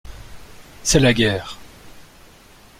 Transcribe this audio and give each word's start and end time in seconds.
C'est 0.81 0.99
la 0.99 1.13
guerre. 1.13 1.59